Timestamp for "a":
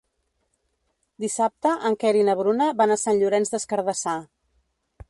2.95-2.99